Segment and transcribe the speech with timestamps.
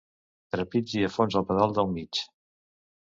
[0.55, 2.23] Trepitgi a fons el pedal del mig.